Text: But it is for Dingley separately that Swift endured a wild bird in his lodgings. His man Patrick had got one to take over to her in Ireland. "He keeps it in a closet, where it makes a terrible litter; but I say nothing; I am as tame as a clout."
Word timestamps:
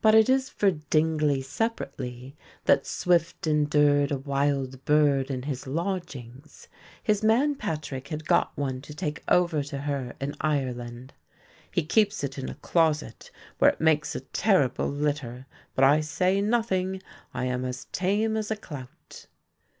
But 0.00 0.16
it 0.16 0.28
is 0.28 0.48
for 0.48 0.72
Dingley 0.72 1.40
separately 1.40 2.36
that 2.64 2.84
Swift 2.84 3.46
endured 3.46 4.10
a 4.10 4.18
wild 4.18 4.84
bird 4.84 5.30
in 5.30 5.42
his 5.44 5.68
lodgings. 5.68 6.66
His 7.00 7.22
man 7.22 7.54
Patrick 7.54 8.08
had 8.08 8.26
got 8.26 8.50
one 8.58 8.80
to 8.80 8.92
take 8.92 9.22
over 9.28 9.62
to 9.62 9.78
her 9.82 10.16
in 10.20 10.34
Ireland. 10.40 11.12
"He 11.70 11.84
keeps 11.84 12.24
it 12.24 12.38
in 12.38 12.48
a 12.48 12.56
closet, 12.56 13.30
where 13.58 13.70
it 13.70 13.80
makes 13.80 14.16
a 14.16 14.20
terrible 14.20 14.88
litter; 14.88 15.46
but 15.76 15.84
I 15.84 16.00
say 16.00 16.40
nothing; 16.40 17.00
I 17.32 17.44
am 17.44 17.64
as 17.64 17.84
tame 17.92 18.36
as 18.36 18.50
a 18.50 18.56
clout." 18.56 19.26